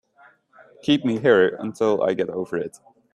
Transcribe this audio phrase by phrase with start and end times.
[0.81, 2.79] Keep me here until I get over it.